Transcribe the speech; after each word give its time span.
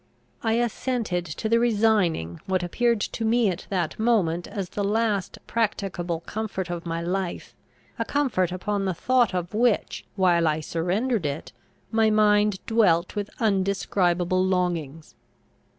I 0.41 0.53
assented 0.53 1.25
to 1.27 1.47
the 1.47 1.59
resigning 1.59 2.39
what 2.47 2.63
appeared 2.63 3.01
to 3.01 3.23
me 3.23 3.51
at 3.51 3.67
that 3.69 3.99
moment 3.99 4.47
as 4.47 4.69
the 4.69 4.83
last 4.83 5.37
practicable 5.45 6.21
comfort 6.21 6.71
of 6.71 6.87
my 6.87 7.03
life; 7.03 7.55
a 7.99 8.03
comfort, 8.05 8.51
upon 8.51 8.85
the 8.85 8.95
thought 8.95 9.35
of 9.35 9.53
which, 9.53 10.03
while 10.15 10.47
I 10.47 10.59
surrendered 10.59 11.27
it, 11.27 11.51
my 11.91 12.09
mind 12.09 12.65
dwelt 12.65 13.15
with 13.15 13.29
undescribable 13.39 14.43
longings. 14.43 15.13